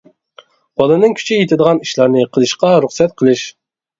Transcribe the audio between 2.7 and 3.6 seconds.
رۇخسەت قىلىش.